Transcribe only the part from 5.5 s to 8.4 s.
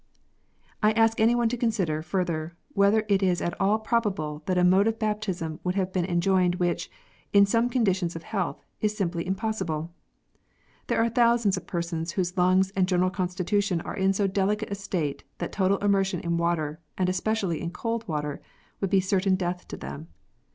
would have been enjoined which, in some conditions of